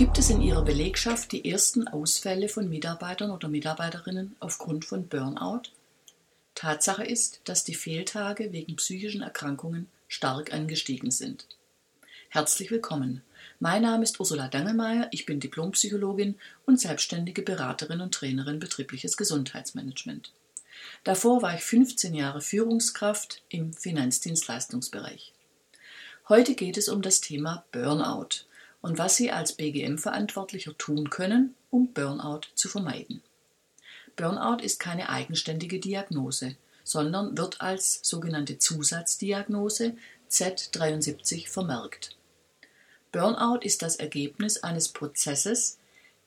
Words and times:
Gibt 0.00 0.16
es 0.16 0.30
in 0.30 0.40
Ihrer 0.40 0.62
Belegschaft 0.62 1.30
die 1.30 1.50
ersten 1.50 1.86
Ausfälle 1.86 2.48
von 2.48 2.70
Mitarbeitern 2.70 3.30
oder 3.30 3.48
Mitarbeiterinnen 3.48 4.34
aufgrund 4.40 4.86
von 4.86 5.06
Burnout? 5.06 5.64
Tatsache 6.54 7.04
ist, 7.04 7.42
dass 7.44 7.64
die 7.64 7.74
Fehltage 7.74 8.50
wegen 8.50 8.76
psychischen 8.76 9.20
Erkrankungen 9.20 9.88
stark 10.08 10.54
angestiegen 10.54 11.10
sind. 11.10 11.44
Herzlich 12.30 12.70
willkommen. 12.70 13.20
Mein 13.58 13.82
Name 13.82 14.04
ist 14.04 14.18
Ursula 14.18 14.48
Dangelmeier, 14.48 15.08
ich 15.10 15.26
bin 15.26 15.38
Diplompsychologin 15.38 16.36
und 16.64 16.80
selbstständige 16.80 17.42
Beraterin 17.42 18.00
und 18.00 18.14
Trainerin 18.14 18.58
betriebliches 18.58 19.18
Gesundheitsmanagement. 19.18 20.32
Davor 21.04 21.42
war 21.42 21.56
ich 21.56 21.62
15 21.62 22.14
Jahre 22.14 22.40
Führungskraft 22.40 23.42
im 23.50 23.74
Finanzdienstleistungsbereich. 23.74 25.34
Heute 26.30 26.54
geht 26.54 26.78
es 26.78 26.88
um 26.88 27.02
das 27.02 27.20
Thema 27.20 27.66
Burnout 27.70 28.46
und 28.82 28.98
was 28.98 29.16
Sie 29.16 29.30
als 29.30 29.52
BGM-Verantwortlicher 29.52 30.76
tun 30.78 31.10
können, 31.10 31.54
um 31.70 31.92
Burnout 31.92 32.42
zu 32.54 32.68
vermeiden. 32.68 33.22
Burnout 34.16 34.62
ist 34.62 34.80
keine 34.80 35.08
eigenständige 35.08 35.78
Diagnose, 35.78 36.56
sondern 36.84 37.36
wird 37.36 37.60
als 37.60 38.00
sogenannte 38.02 38.58
Zusatzdiagnose 38.58 39.96
Z73 40.30 41.48
vermerkt. 41.48 42.16
Burnout 43.12 43.60
ist 43.62 43.82
das 43.82 43.96
Ergebnis 43.96 44.62
eines 44.62 44.88
Prozesses, 44.88 45.78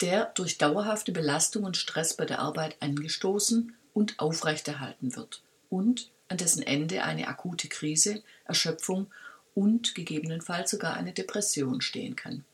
der 0.00 0.26
durch 0.34 0.58
dauerhafte 0.58 1.12
Belastung 1.12 1.64
und 1.64 1.76
Stress 1.76 2.14
bei 2.14 2.24
der 2.24 2.38
Arbeit 2.38 2.76
angestoßen 2.80 3.74
und 3.92 4.18
aufrechterhalten 4.18 5.14
wird 5.14 5.42
und 5.68 6.10
an 6.28 6.38
dessen 6.38 6.62
Ende 6.62 7.02
eine 7.02 7.28
akute 7.28 7.68
Krise, 7.68 8.22
Erschöpfung 8.44 9.08
und 9.54 9.94
gegebenenfalls 9.94 10.70
sogar 10.70 10.94
eine 10.94 11.12
Depression 11.12 11.80
stehen 11.80 12.16
kann. 12.16 12.44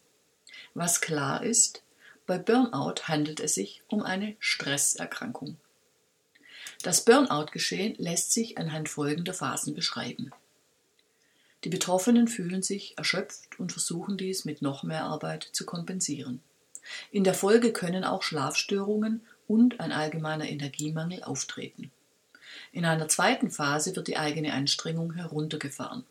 Was 0.75 1.01
klar 1.01 1.43
ist, 1.43 1.83
bei 2.27 2.39
Burnout 2.39 3.03
handelt 3.05 3.41
es 3.41 3.55
sich 3.55 3.83
um 3.89 4.03
eine 4.03 4.37
Stresserkrankung. 4.41 5.57
Das 6.83 7.05
Burnout-Geschehen 7.05 7.95
lässt 7.99 8.33
sich 8.33 8.59
anhand 8.59 8.89
folgender 8.89 9.33
Phasen 9.33 9.75
beschreiben. 9.75 10.33
Die 11.65 11.69
Betroffenen 11.69 12.29
fühlen 12.29 12.63
sich 12.63 12.99
erschöpft 12.99 13.59
und 13.59 13.73
versuchen 13.73 14.17
dies 14.17 14.45
mit 14.45 14.63
noch 14.63 14.83
mehr 14.83 15.05
Arbeit 15.05 15.49
zu 15.53 15.65
kompensieren. 15.65 16.43
In 17.11 17.25
der 17.25 17.35
Folge 17.35 17.73
können 17.73 18.05
auch 18.05 18.23
Schlafstörungen 18.23 19.23
und 19.49 19.81
ein 19.81 19.93
allgemeiner 19.93 20.49
Energiemangel 20.49 21.23
auftreten. 21.25 21.91
In 22.73 22.85
einer 22.85 23.09
zweiten 23.09 23.51
Phase 23.51 23.97
wird 23.97 24.09
die 24.09 24.17
eigene 24.17 24.53
Anstrengung 24.53 25.15
heruntergefahren. 25.15 26.05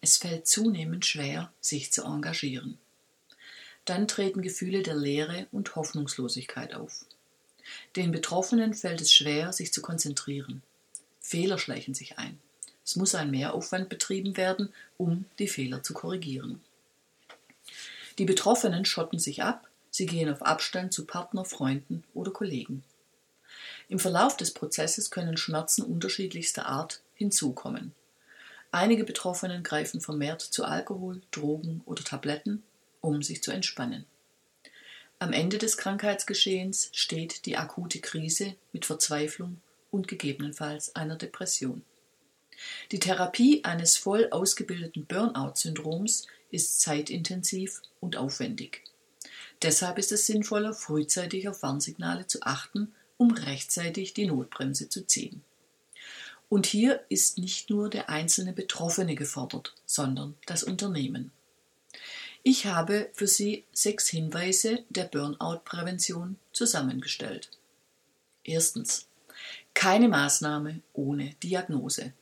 Es 0.00 0.16
fällt 0.16 0.46
zunehmend 0.46 1.06
schwer, 1.06 1.52
sich 1.60 1.92
zu 1.92 2.04
engagieren. 2.04 2.78
Dann 3.84 4.06
treten 4.06 4.42
Gefühle 4.42 4.82
der 4.82 4.94
Leere 4.94 5.46
und 5.50 5.74
Hoffnungslosigkeit 5.74 6.74
auf. 6.74 7.04
Den 7.96 8.12
Betroffenen 8.12 8.74
fällt 8.74 9.00
es 9.00 9.12
schwer, 9.12 9.52
sich 9.52 9.72
zu 9.72 9.82
konzentrieren. 9.82 10.62
Fehler 11.20 11.58
schleichen 11.58 11.94
sich 11.94 12.18
ein. 12.18 12.38
Es 12.84 12.96
muss 12.96 13.14
ein 13.14 13.30
Mehraufwand 13.30 13.88
betrieben 13.88 14.36
werden, 14.36 14.72
um 14.96 15.26
die 15.38 15.48
Fehler 15.48 15.82
zu 15.82 15.94
korrigieren. 15.94 16.62
Die 18.18 18.24
Betroffenen 18.24 18.84
schotten 18.84 19.18
sich 19.18 19.42
ab, 19.42 19.68
sie 19.90 20.06
gehen 20.06 20.30
auf 20.30 20.42
Abstand 20.42 20.92
zu 20.92 21.04
Partner, 21.04 21.44
Freunden 21.44 22.04
oder 22.14 22.30
Kollegen. 22.30 22.82
Im 23.88 23.98
Verlauf 23.98 24.36
des 24.36 24.52
Prozesses 24.54 25.10
können 25.10 25.36
Schmerzen 25.36 25.82
unterschiedlichster 25.82 26.66
Art 26.66 27.02
hinzukommen. 27.14 27.94
Einige 28.70 29.04
Betroffenen 29.04 29.62
greifen 29.62 30.00
vermehrt 30.00 30.42
zu 30.42 30.64
Alkohol, 30.64 31.22
Drogen 31.30 31.82
oder 31.86 32.04
Tabletten, 32.04 32.62
um 33.00 33.22
sich 33.22 33.42
zu 33.42 33.50
entspannen. 33.50 34.04
Am 35.18 35.32
Ende 35.32 35.58
des 35.58 35.76
Krankheitsgeschehens 35.76 36.90
steht 36.92 37.46
die 37.46 37.56
akute 37.56 38.00
Krise 38.00 38.54
mit 38.72 38.84
Verzweiflung 38.84 39.60
und 39.90 40.06
gegebenenfalls 40.06 40.94
einer 40.94 41.16
Depression. 41.16 41.82
Die 42.92 42.98
Therapie 42.98 43.64
eines 43.64 43.96
voll 43.96 44.28
ausgebildeten 44.30 45.06
Burnout-Syndroms 45.06 46.26
ist 46.50 46.80
zeitintensiv 46.80 47.82
und 48.00 48.16
aufwendig. 48.16 48.84
Deshalb 49.62 49.98
ist 49.98 50.12
es 50.12 50.26
sinnvoller, 50.26 50.72
frühzeitig 50.72 51.48
auf 51.48 51.62
Warnsignale 51.62 52.26
zu 52.26 52.42
achten, 52.42 52.94
um 53.16 53.32
rechtzeitig 53.32 54.14
die 54.14 54.26
Notbremse 54.26 54.88
zu 54.88 55.06
ziehen. 55.06 55.42
Und 56.48 56.66
hier 56.66 57.04
ist 57.08 57.38
nicht 57.38 57.68
nur 57.68 57.90
der 57.90 58.08
einzelne 58.08 58.52
Betroffene 58.52 59.14
gefordert, 59.14 59.74
sondern 59.84 60.34
das 60.46 60.62
Unternehmen. 60.62 61.30
Ich 62.42 62.66
habe 62.66 63.10
für 63.12 63.26
Sie 63.26 63.64
sechs 63.72 64.08
Hinweise 64.08 64.84
der 64.88 65.04
Burnout-Prävention 65.04 66.36
zusammengestellt. 66.52 67.50
Erstens. 68.44 69.06
Keine 69.74 70.08
Maßnahme 70.08 70.80
ohne 70.94 71.34
Diagnose. 71.42 72.12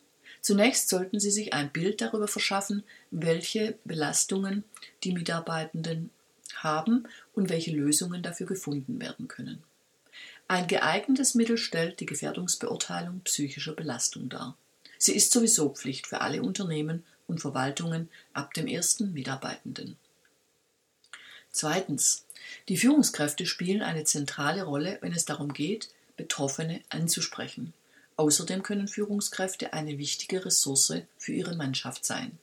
Zunächst 0.40 0.88
sollten 0.88 1.20
Sie 1.20 1.30
sich 1.30 1.54
ein 1.54 1.70
Bild 1.70 2.00
darüber 2.00 2.28
verschaffen, 2.28 2.82
welche 3.10 3.78
Belastungen 3.84 4.64
die 5.04 5.12
Mitarbeitenden 5.12 6.10
haben 6.56 7.08
und 7.32 7.48
welche 7.48 7.70
Lösungen 7.70 8.22
dafür 8.22 8.46
gefunden 8.46 9.00
werden 9.00 9.28
können. 9.28 9.62
Ein 10.48 10.68
geeignetes 10.68 11.34
Mittel 11.34 11.58
stellt 11.58 11.98
die 11.98 12.06
Gefährdungsbeurteilung 12.06 13.20
psychischer 13.24 13.72
Belastung 13.72 14.28
dar. 14.28 14.56
Sie 14.98 15.14
ist 15.14 15.32
sowieso 15.32 15.70
Pflicht 15.70 16.06
für 16.06 16.20
alle 16.20 16.42
Unternehmen 16.42 17.04
und 17.26 17.40
Verwaltungen 17.40 18.08
ab 18.32 18.54
dem 18.54 18.66
ersten 18.66 19.12
Mitarbeitenden. 19.12 19.96
Zweitens. 21.50 22.24
Die 22.68 22.76
Führungskräfte 22.76 23.44
spielen 23.44 23.82
eine 23.82 24.04
zentrale 24.04 24.62
Rolle, 24.62 24.98
wenn 25.00 25.12
es 25.12 25.24
darum 25.24 25.52
geht, 25.52 25.88
Betroffene 26.16 26.80
anzusprechen. 26.90 27.72
Außerdem 28.16 28.62
können 28.62 28.88
Führungskräfte 28.88 29.72
eine 29.72 29.98
wichtige 29.98 30.44
Ressource 30.44 31.02
für 31.18 31.32
ihre 31.32 31.56
Mannschaft 31.56 32.04
sein. 32.04 32.38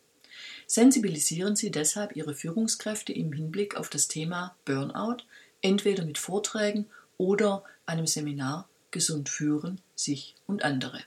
Sensibilisieren 0.68 1.56
Sie 1.56 1.72
deshalb 1.72 2.16
Ihre 2.16 2.34
Führungskräfte 2.34 3.14
im 3.14 3.32
Hinblick 3.32 3.76
auf 3.78 3.90
das 3.90 4.08
Thema 4.08 4.56
Burnout, 4.66 5.24
entweder 5.62 6.06
mit 6.06 6.18
Vorträgen 6.18 6.88
oder 7.18 7.64
einem 7.86 8.08
Seminar 8.08 8.68
Gesund 8.92 9.28
führen, 9.30 9.82
sich 9.96 10.36
und 10.48 10.64
andere. 10.64 11.02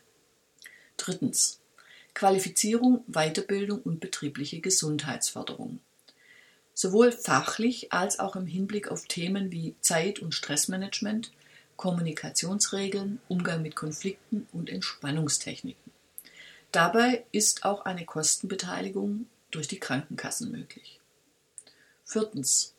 Drittens. 0.97 1.61
Qualifizierung, 2.15 3.05
Weiterbildung 3.07 3.83
und 3.83 4.01
betriebliche 4.01 4.61
Gesundheitsförderung. 4.61 5.81
Sowohl 6.75 7.13
fachlich 7.13 7.93
als 7.93 8.19
auch 8.19 8.37
im 8.37 8.47
Hinblick 8.47 8.89
auf 8.89 9.07
Themen 9.07 9.53
wie 9.53 9.75
Zeit- 9.81 10.19
und 10.19 10.35
Stressmanagement, 10.35 11.33
Kommunikationsregeln, 11.77 13.21
Umgang 13.29 13.63
mit 13.63 13.77
Konflikten 13.77 14.49
und 14.53 14.71
Entspannungstechniken. 14.71 15.93
Dabei 16.73 17.25
ist 17.33 17.65
auch 17.65 17.85
eine 17.85 18.05
Kostenbeteiligung 18.05 19.27
durch 19.51 19.69
die 19.69 19.81
Krankenkassen 19.81 20.51
möglich. 20.51 21.01
Viertens. 22.05 22.76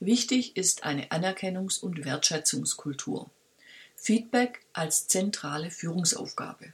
Wichtig 0.00 0.56
ist 0.56 0.84
eine 0.84 1.10
Anerkennungs- 1.10 1.80
und 1.80 2.04
Wertschätzungskultur. 2.04 3.30
Feedback 3.96 4.60
als 4.72 5.08
zentrale 5.08 5.70
Führungsaufgabe. 5.70 6.72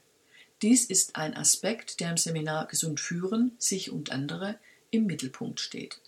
Dies 0.61 0.85
ist 0.85 1.17
ein 1.17 1.35
Aspekt, 1.35 2.01
der 2.01 2.11
im 2.11 2.17
Seminar 2.19 2.67
Gesund 2.67 3.01
führen, 3.01 3.53
sich 3.59 3.91
und 3.91 4.13
andere 4.13 4.59
im 4.91 5.07
Mittelpunkt 5.07 5.61
steht. 5.61 6.01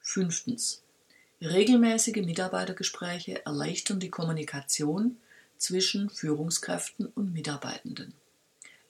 Fünftens. 0.00 0.82
Regelmäßige 1.40 2.24
Mitarbeitergespräche 2.24 3.44
erleichtern 3.46 4.00
die 4.00 4.10
Kommunikation 4.10 5.16
zwischen 5.56 6.10
Führungskräften 6.10 7.06
und 7.06 7.32
Mitarbeitenden. 7.32 8.14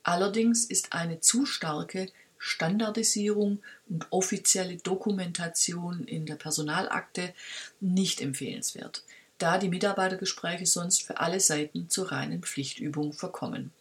Allerdings 0.03 0.65
ist 0.65 0.93
eine 0.93 1.21
zu 1.21 1.47
starke 1.47 2.11
Standardisierung 2.45 3.63
und 3.89 4.07
offizielle 4.11 4.77
Dokumentation 4.77 6.05
in 6.05 6.27
der 6.27 6.35
Personalakte 6.35 7.33
nicht 7.81 8.21
empfehlenswert, 8.21 9.03
da 9.39 9.57
die 9.57 9.71
Mitarbeitergespräche 9.71 10.67
sonst 10.67 11.05
für 11.05 11.21
alle 11.21 11.41
Seiten 11.41 11.89
zur 11.89 12.13
reinen 12.13 12.43
Pflichtübung 12.43 13.15
verkommen. 13.15 13.73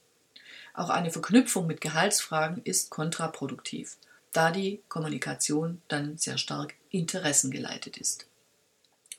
Auch 0.74 0.90
eine 0.90 1.12
Verknüpfung 1.12 1.68
mit 1.68 1.82
Gehaltsfragen 1.82 2.62
ist 2.64 2.90
kontraproduktiv, 2.90 3.98
da 4.32 4.50
die 4.50 4.82
Kommunikation 4.88 5.82
dann 5.90 6.18
sehr 6.18 6.38
stark 6.38 6.74
interessengeleitet 6.90 7.98
ist. 7.98 8.28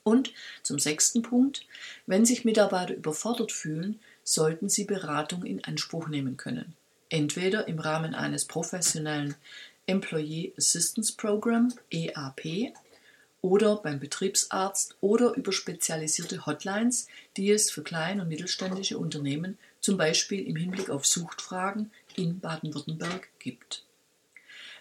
Und 0.01 0.33
zum 0.63 0.79
sechsten 0.79 1.21
Punkt, 1.21 1.67
wenn 2.07 2.25
sich 2.25 2.45
Mitarbeiter 2.45 2.95
überfordert 2.95 3.51
fühlen, 3.51 3.99
sollten 4.23 4.69
sie 4.69 4.85
Beratung 4.85 5.45
in 5.45 5.63
Anspruch 5.63 6.07
nehmen 6.07 6.35
können 6.35 6.75
entweder 7.09 7.67
im 7.67 7.79
Rahmen 7.79 8.15
eines 8.15 8.45
professionellen 8.45 9.35
Employee 9.87 10.53
Assistance 10.57 11.13
Program 11.15 11.73
EAP 11.91 12.73
oder 13.41 13.75
beim 13.75 13.99
Betriebsarzt 13.99 14.95
oder 15.01 15.35
über 15.35 15.51
spezialisierte 15.51 16.47
Hotlines, 16.47 17.07
die 17.37 17.51
es 17.51 17.69
für 17.69 17.83
kleine 17.83 18.23
und 18.23 18.27
mittelständische 18.27 18.97
Unternehmen 18.97 19.59
zum 19.81 19.97
Beispiel 19.97 20.47
im 20.47 20.55
Hinblick 20.55 20.89
auf 20.89 21.05
Suchtfragen 21.05 21.91
in 22.15 22.39
Baden-Württemberg 22.39 23.29
gibt. 23.37 23.83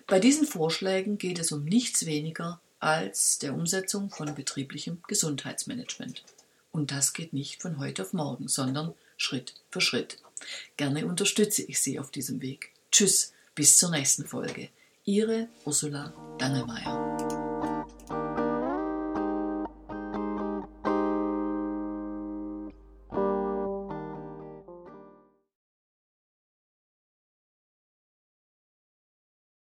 Bei 0.06 0.19
diesen 0.19 0.47
Vorschlägen 0.47 1.19
geht 1.19 1.38
es 1.38 1.53
um 1.53 1.65
nichts 1.65 2.06
weniger 2.06 2.61
als 2.81 3.38
der 3.38 3.55
Umsetzung 3.55 4.11
von 4.11 4.35
betrieblichem 4.35 5.03
Gesundheitsmanagement. 5.09 6.23
Und 6.73 6.91
das 6.91 7.12
geht 7.12 7.35
nicht 7.35 7.61
von 7.61 7.79
heute 7.79 8.03
auf 8.03 8.15
morgen, 8.15 8.49
sondern 8.49 8.94
Schritt 9.17 9.55
für 9.71 9.81
Schritt. 9.81 10.19
Gerne 10.76 11.06
unterstütze 11.06 11.62
ich 11.62 11.81
Sie 11.81 11.99
auf 11.99 12.11
diesem 12.11 12.43
Weg. 12.43 12.73
Tschüss, 12.91 13.32
bis 13.55 13.79
zur 13.79 13.91
nächsten 13.91 14.26
Folge. 14.26 14.69
Ihre 15.05 15.49
Ursula 15.64 16.12
Dangelmeier. 16.38 17.24